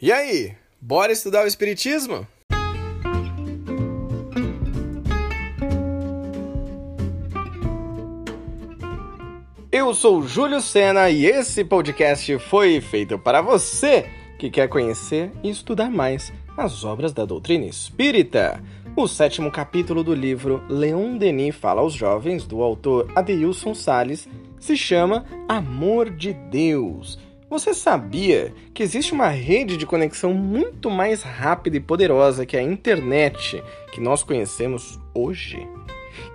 [0.00, 2.26] E aí, bora estudar o Espiritismo?
[9.72, 14.04] Eu sou Júlio Sena e esse podcast foi feito para você
[14.38, 18.62] que quer conhecer e estudar mais as obras da doutrina espírita.
[18.94, 24.28] O sétimo capítulo do livro Leon Denis Fala aos Jovens, do autor Adeilson Sales,
[24.60, 27.18] se chama Amor de Deus
[27.48, 32.62] você sabia que existe uma rede de conexão muito mais rápida e poderosa que a
[32.62, 35.66] internet que nós conhecemos hoje?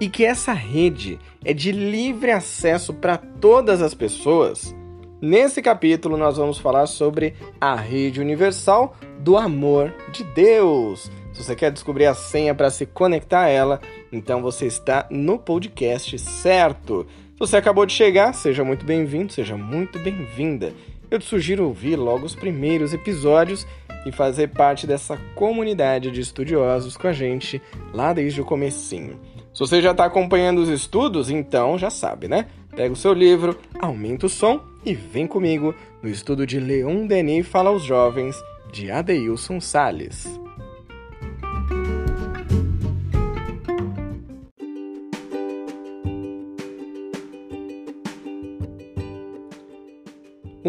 [0.00, 4.74] E que essa rede é de livre acesso para todas as pessoas?
[5.20, 11.10] Nesse capítulo, nós vamos falar sobre a rede universal do amor de Deus.
[11.32, 13.80] Se você quer descobrir a senha para se conectar a ela,
[14.12, 17.06] então você está no podcast certo.
[17.32, 20.72] Se você acabou de chegar, seja muito bem-vindo, seja muito bem-vinda
[21.10, 23.66] eu te sugiro ouvir logo os primeiros episódios
[24.06, 27.60] e fazer parte dessa comunidade de estudiosos com a gente
[27.92, 29.18] lá desde o comecinho.
[29.52, 32.46] Se você já está acompanhando os estudos, então já sabe, né?
[32.74, 37.46] Pega o seu livro, aumenta o som e vem comigo no estudo de Leon Denis
[37.46, 38.36] Fala aos Jovens,
[38.72, 40.40] de Adeilson Sales.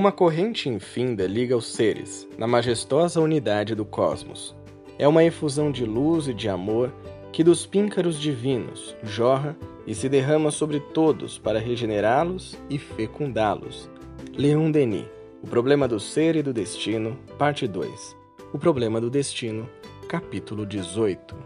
[0.00, 4.56] Uma corrente infinda liga os seres, na majestosa unidade do cosmos.
[4.98, 6.90] É uma efusão de luz e de amor
[7.30, 9.54] que dos píncaros divinos jorra
[9.86, 13.90] e se derrama sobre todos para regenerá-los e fecundá-los.
[14.34, 15.04] Leon Denis,
[15.42, 18.16] O Problema do Ser e do Destino, Parte 2.
[18.54, 19.68] O Problema do Destino,
[20.08, 21.36] Capítulo 18.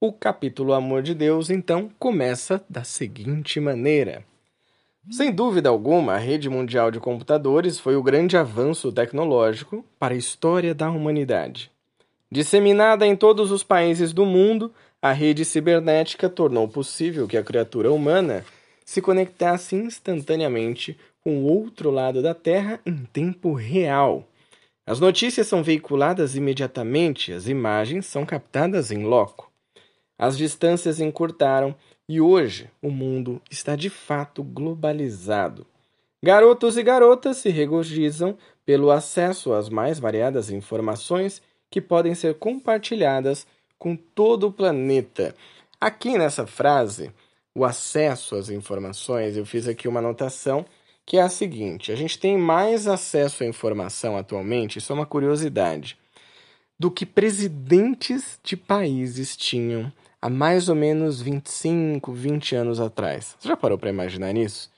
[0.00, 4.24] O capítulo Amor de Deus, então, começa da seguinte maneira.
[5.10, 10.16] Sem dúvida alguma, a rede mundial de computadores foi o grande avanço tecnológico para a
[10.16, 11.72] história da humanidade.
[12.30, 17.90] Disseminada em todos os países do mundo, a rede cibernética tornou possível que a criatura
[17.90, 18.44] humana
[18.84, 24.28] se conectasse instantaneamente com o outro lado da Terra em tempo real.
[24.86, 29.47] As notícias são veiculadas imediatamente, as imagens são captadas em loco.
[30.18, 31.74] As distâncias encurtaram
[32.08, 35.64] e hoje o mundo está de fato globalizado.
[36.22, 38.36] Garotos e garotas se regozijam
[38.66, 41.40] pelo acesso às mais variadas informações
[41.70, 43.46] que podem ser compartilhadas
[43.78, 45.34] com todo o planeta.
[45.80, 47.12] Aqui nessa frase,
[47.54, 50.66] o acesso às informações, eu fiz aqui uma anotação
[51.06, 55.06] que é a seguinte: a gente tem mais acesso à informação atualmente, isso é uma
[55.06, 55.96] curiosidade,
[56.78, 63.36] do que presidentes de países tinham há mais ou menos 25, 20 anos atrás.
[63.38, 64.70] Você já parou para imaginar isso?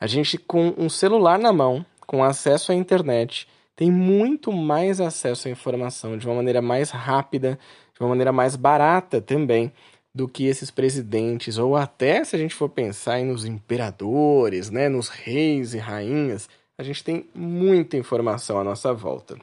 [0.00, 5.48] A gente, com um celular na mão, com acesso à internet, tem muito mais acesso
[5.48, 7.58] à informação de uma maneira mais rápida,
[7.94, 9.72] de uma maneira mais barata também,
[10.14, 15.08] do que esses presidentes, ou até se a gente for pensar nos imperadores, né, nos
[15.08, 19.36] reis e rainhas, a gente tem muita informação à nossa volta.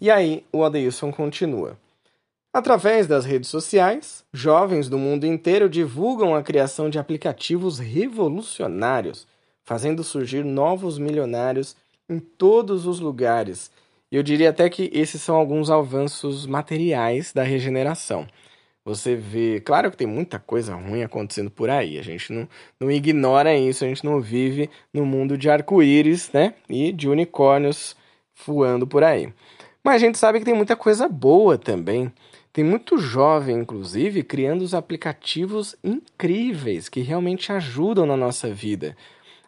[0.00, 1.76] E aí o Adeilson continua.
[2.52, 9.24] Através das redes sociais, jovens do mundo inteiro divulgam a criação de aplicativos revolucionários,
[9.62, 11.76] fazendo surgir novos milionários
[12.08, 13.70] em todos os lugares.
[14.10, 18.26] E eu diria até que esses são alguns avanços materiais da regeneração.
[18.84, 22.48] Você vê, claro que tem muita coisa ruim acontecendo por aí, a gente não,
[22.80, 26.54] não ignora isso, a gente não vive no mundo de arco-íris né?
[26.68, 27.94] e de unicórnios
[28.44, 29.32] voando por aí.
[29.84, 32.12] Mas a gente sabe que tem muita coisa boa também.
[32.52, 38.96] Tem muito jovem, inclusive, criando os aplicativos incríveis que realmente ajudam na nossa vida.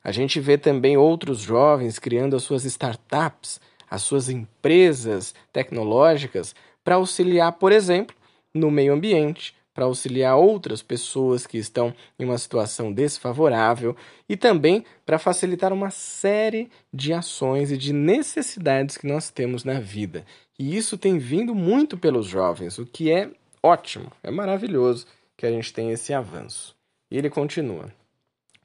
[0.05, 6.55] A gente vê também outros jovens criando as suas startups, as suas empresas tecnológicas
[6.85, 8.15] para auxiliar, por exemplo,
[8.55, 13.97] no meio ambiente, para auxiliar outras pessoas que estão em uma situação desfavorável
[14.28, 19.80] e também para facilitar uma série de ações e de necessidades que nós temos na
[19.80, 20.24] vida.
[20.59, 23.30] E isso tem vindo muito pelos jovens, o que é
[23.63, 26.77] ótimo, é maravilhoso que a gente tenha esse avanço.
[27.10, 27.92] E ele continua.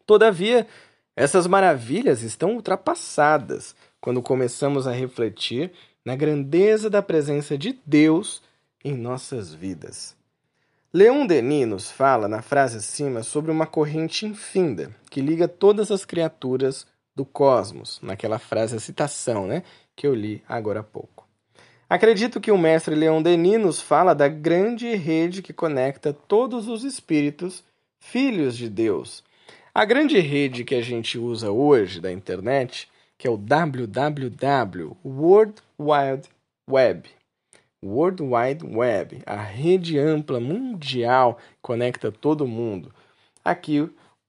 [0.05, 0.67] Todavia,
[1.15, 5.71] essas maravilhas estão ultrapassadas quando começamos a refletir
[6.05, 8.41] na grandeza da presença de Deus
[8.83, 10.16] em nossas vidas.
[10.97, 16.03] Leon Denis nos fala na frase acima sobre uma corrente infinda que liga todas as
[16.03, 19.61] criaturas do cosmos, naquela frase, a citação, né,
[19.95, 21.27] que eu li agora há pouco.
[21.87, 26.83] Acredito que o mestre Leon Denis nos fala da grande rede que conecta todos os
[26.83, 27.63] espíritos,
[27.99, 29.23] filhos de Deus.
[29.75, 32.89] A grande rede que a gente usa hoje da internet
[33.19, 36.27] que é o www, World Wide
[36.67, 37.07] Web.
[37.83, 42.91] World Wide Web, a rede ampla mundial conecta todo mundo.
[43.45, 43.87] Aqui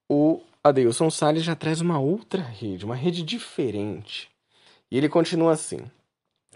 [0.08, 4.28] o Adeilson Salles já traz uma outra rede, uma rede diferente.
[4.90, 5.80] E ele continua assim: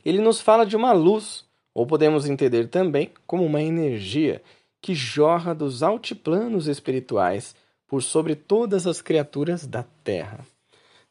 [0.05, 1.45] ele nos fala de uma luz,
[1.75, 4.43] ou podemos entender também como uma energia
[4.81, 7.55] que jorra dos altiplanos espirituais
[7.87, 10.41] por sobre todas as criaturas da Terra.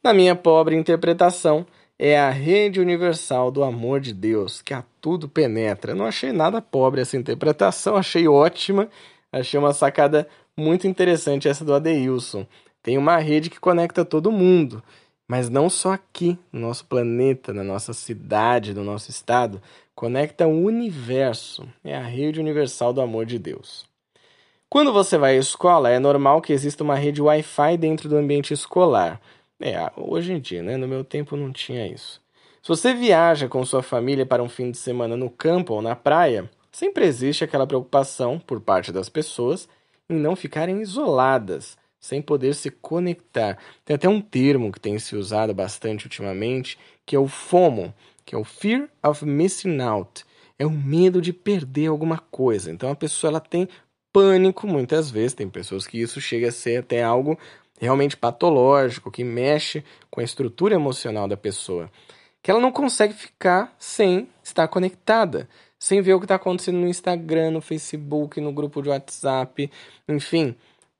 [0.03, 1.65] Na minha pobre interpretação,
[1.97, 5.95] é a rede universal do amor de Deus que a tudo penetra.
[5.95, 8.87] Não achei nada pobre essa interpretação, achei ótima,
[9.31, 12.45] achei uma sacada muito interessante essa do Adeilson.
[12.83, 14.81] Tem uma rede que conecta todo mundo,
[15.27, 19.61] mas não só aqui, no nosso planeta, na nossa cidade, no nosso estado,
[19.95, 21.67] conecta o universo.
[21.83, 23.89] É a rede universal do amor de Deus.
[24.69, 28.53] Quando você vai à escola, é normal que exista uma rede Wi-Fi dentro do ambiente
[28.53, 29.19] escolar.
[29.59, 30.77] É, hoje em dia, né?
[30.77, 32.20] No meu tempo não tinha isso.
[32.61, 35.95] Se você viaja com sua família para um fim de semana no campo ou na
[35.95, 39.67] praia, sempre existe aquela preocupação por parte das pessoas
[40.07, 43.57] em não ficarem isoladas, sem poder se conectar.
[43.83, 47.91] Tem até um termo que tem se usado bastante ultimamente, que é o FOMO,
[48.23, 50.23] que é o Fear of Missing Out.
[50.59, 52.71] É o medo de perder alguma coisa.
[52.71, 53.67] Então a pessoa ela tem
[54.13, 57.39] pânico muitas vezes, tem pessoas que isso chega a ser até algo
[57.79, 61.89] realmente patológico, que mexe com a estrutura emocional da pessoa,
[62.41, 65.47] que ela não consegue ficar sem estar conectada,
[65.77, 69.69] sem ver o que está acontecendo no Instagram, no Facebook, no grupo de WhatsApp,
[70.07, 70.55] enfim,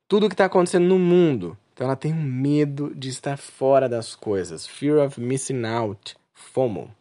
[0.08, 1.58] tudo o que está acontecendo no mundo.
[1.74, 6.92] Então ela tem um medo de estar fora das coisas, fear of missing out, FOMO.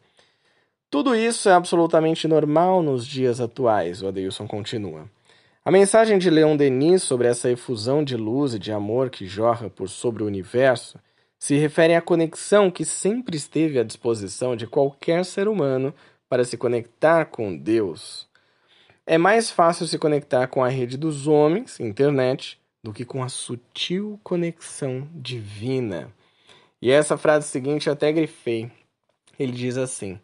[0.90, 5.08] Tudo isso é absolutamente normal nos dias atuais, o Adeilson continua.
[5.64, 9.68] A mensagem de Leon Denis sobre essa efusão de luz e de amor que jorra
[9.68, 10.98] por sobre o universo
[11.40, 15.94] se refere à conexão que sempre esteve à disposição de qualquer ser humano
[16.28, 18.28] para se conectar com Deus.
[19.06, 23.28] É mais fácil se conectar com a rede dos homens, internet, do que com a
[23.30, 26.12] sutil conexão divina.
[26.80, 28.70] E essa frase seguinte eu até grifei.
[29.38, 30.20] Ele diz assim: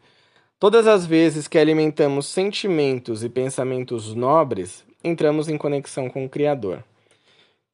[0.61, 6.85] Todas as vezes que alimentamos sentimentos e pensamentos nobres, entramos em conexão com o Criador.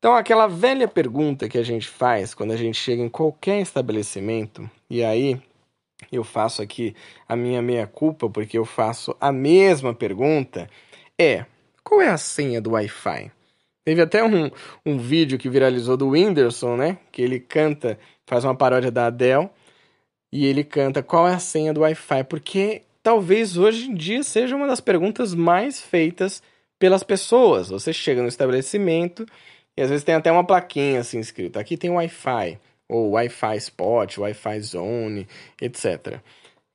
[0.02, 4.68] Então, aquela velha pergunta que a gente faz quando a gente chega em qualquer estabelecimento,
[4.90, 5.40] e aí
[6.10, 6.92] eu faço aqui
[7.28, 10.68] a minha meia-culpa, porque eu faço a mesma pergunta,
[11.16, 11.46] é:
[11.84, 13.30] qual é a senha do Wi-Fi?
[13.84, 14.50] Teve até um,
[14.84, 16.98] um vídeo que viralizou do Whindersson, né?
[17.12, 17.96] Que ele canta,
[18.26, 19.48] faz uma paródia da Adele,
[20.32, 24.56] e ele canta qual é a senha do Wi-Fi, porque talvez hoje em dia seja
[24.56, 26.42] uma das perguntas mais feitas
[26.76, 27.68] pelas pessoas.
[27.68, 29.24] Você chega no estabelecimento
[29.76, 32.58] e às vezes tem até uma plaquinha assim escrita: aqui tem Wi-Fi,
[32.88, 35.28] ou Wi-Fi Spot, Wi-Fi Zone,
[35.60, 36.20] etc.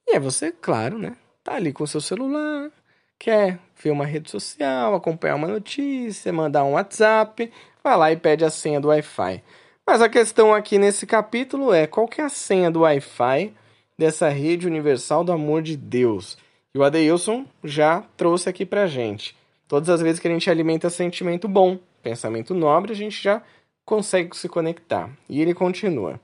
[0.08, 1.16] E aí você, claro, né?
[1.44, 2.72] Tá ali com o seu celular,
[3.20, 7.52] quer ver uma rede social, acompanhar uma notícia, mandar um WhatsApp,
[7.84, 9.44] vai lá e pede a senha do Wi-Fi.
[9.86, 13.54] Mas a questão aqui nesse capítulo é qual que é a senha do Wi-Fi
[13.98, 16.38] dessa rede universal do amor de Deus?
[16.76, 19.36] E o Adeilson já trouxe aqui pra gente.
[19.68, 23.42] Todas as vezes que a gente alimenta sentimento bom, pensamento nobre, a gente já
[23.86, 25.10] consegue se conectar.
[25.30, 26.20] E ele continua: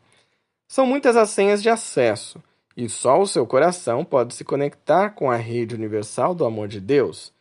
[0.67, 2.41] São muitas as senhas de acesso,
[2.75, 6.79] e só o seu coração pode se conectar com a rede universal do amor de
[6.79, 7.31] Deus.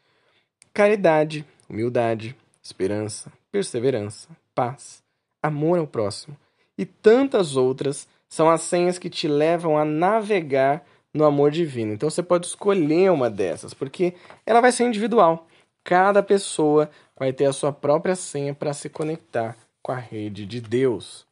[0.74, 5.02] Caridade, humildade, esperança, perseverança, paz,
[5.42, 6.36] amor ao próximo
[6.76, 11.92] e tantas outras são as senhas que te levam a navegar no amor divino.
[11.92, 14.14] Então você pode escolher uma dessas, porque
[14.46, 15.46] ela vai ser individual.
[15.84, 20.60] Cada pessoa vai ter a sua própria senha para se conectar com a rede de
[20.60, 21.26] Deus.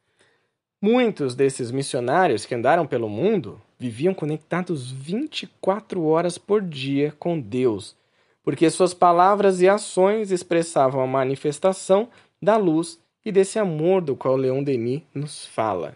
[0.81, 7.95] Muitos desses missionários que andaram pelo mundo viviam conectados 24 horas por dia com Deus,
[8.43, 12.09] porque suas palavras e ações expressavam a manifestação
[12.41, 15.95] da luz e desse amor do qual Leon Denis nos fala.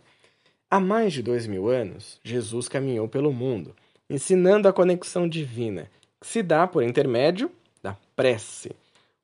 [0.69, 3.75] Há mais de dois mil anos, Jesus caminhou pelo mundo,
[4.09, 5.89] ensinando a conexão divina,
[6.21, 7.51] que se dá por intermédio
[7.85, 8.71] da prece,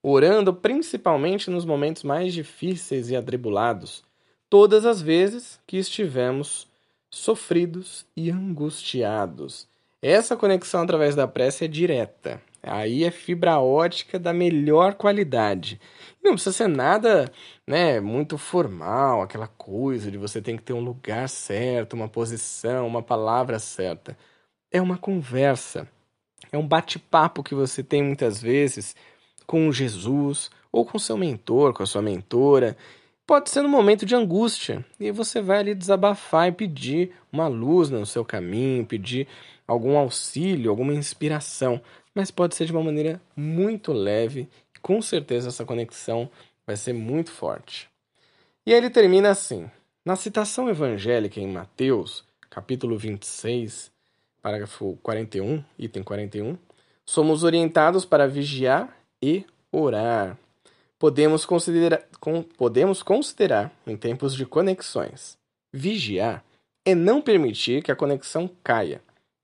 [0.04, 4.04] orando principalmente nos momentos mais difíceis e atribulados,
[4.48, 6.68] todas as vezes que estivemos
[7.10, 9.68] sofridos e angustiados.
[10.00, 12.40] Essa conexão através da prece é direta.
[12.62, 15.82] Aí é fibra ótica da melhor qualidade.
[16.24, 17.32] Não precisa ser nada,
[17.68, 22.86] né, muito formal, aquela coisa de você tem que ter um lugar certo, uma posição,
[22.86, 24.16] uma palavra certa.
[24.72, 25.88] É uma conversa
[26.52, 28.96] é um bate-papo que você tem muitas vezes
[29.48, 32.78] com Jesus ou com seu mentor, com a sua mentora.
[33.26, 37.90] Pode ser no momento de angústia, e você vai ali desabafar e pedir uma luz
[37.90, 39.28] no seu caminho, pedir
[39.66, 41.82] algum auxílio, alguma inspiração,
[42.14, 44.50] mas pode ser de uma maneira muito leve,
[44.82, 46.30] com certeza essa conexão
[46.66, 47.90] vai ser muito forte.
[48.66, 49.70] E aí ele termina assim:
[50.04, 53.91] na citação evangélica em Mateus, capítulo 26,
[54.42, 56.58] parágrafo 41, item 41,
[57.06, 60.38] somos orientados para vigiar e orar.
[60.98, 65.38] Podemos considerar, com, podemos considerar em tempos de conexões.
[65.74, 66.44] Vigiar
[66.86, 69.02] é não permitir que a conexão caia,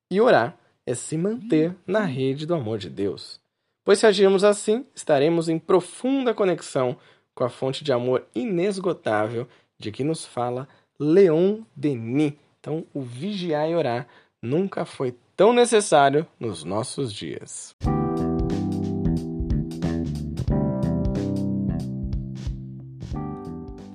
[0.09, 3.39] e orar é se manter na rede do amor de Deus.
[3.83, 6.97] Pois se agirmos assim, estaremos em profunda conexão
[7.35, 10.67] com a fonte de amor inesgotável de que nos fala
[10.99, 12.33] Leon Denis.
[12.59, 14.07] Então, o vigiar e orar
[14.41, 17.75] nunca foi tão necessário nos nossos dias.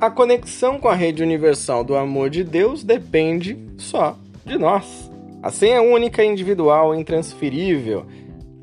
[0.00, 5.10] A conexão com a rede universal do amor de Deus depende só de nós.
[5.40, 8.04] A senha é única, individual intransferível.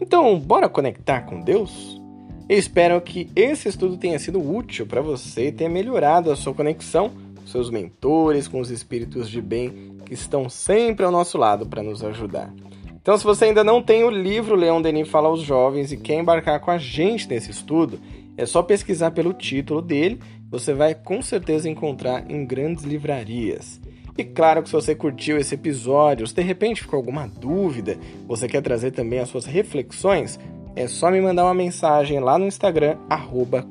[0.02, 2.00] Então, bora conectar com Deus?
[2.48, 6.54] Eu espero que esse estudo tenha sido útil para você e tenha melhorado a sua
[6.54, 7.12] conexão
[7.52, 12.04] seus mentores, com os espíritos de bem que estão sempre ao nosso lado para nos
[12.04, 12.54] ajudar.
[13.02, 16.20] Então, se você ainda não tem o livro Leão Denis Fala aos Jovens e quer
[16.20, 18.00] embarcar com a gente nesse estudo,
[18.38, 23.80] é só pesquisar pelo título dele, você vai com certeza encontrar em grandes livrarias.
[24.18, 28.48] E claro que se você curtiu esse episódio, se de repente ficou alguma dúvida, você
[28.48, 30.38] quer trazer também as suas reflexões,
[30.76, 33.64] é só me mandar uma mensagem lá no Instagram, arroba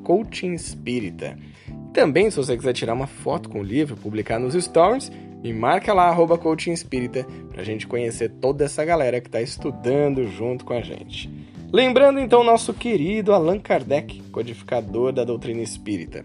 [1.99, 5.11] Também, se você quiser tirar uma foto com o livro, publicar nos stories,
[5.43, 10.65] me marca lá, arroba coachingespírita, pra gente conhecer toda essa galera que está estudando junto
[10.65, 11.29] com a gente.
[11.73, 16.25] Lembrando então nosso querido Allan Kardec, codificador da doutrina espírita.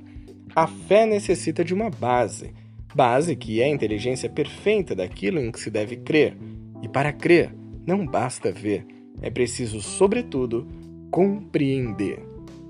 [0.56, 2.54] A fé necessita de uma base,
[2.94, 6.38] base que é a inteligência perfeita daquilo em que se deve crer.
[6.84, 7.52] E para crer,
[7.84, 8.86] não basta ver,
[9.24, 10.68] é preciso, sobretudo,
[11.10, 12.20] compreender.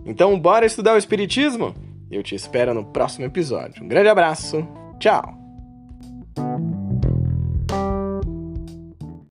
[0.05, 1.75] Então, bora estudar o Espiritismo?
[2.13, 3.83] Eu te espero no próximo episódio.
[3.83, 4.67] Um grande abraço,
[4.99, 5.42] tchau!